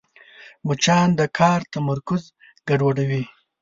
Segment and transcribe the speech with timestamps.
[0.65, 2.23] مچان د کار تمرکز
[2.67, 3.23] ګډوډوي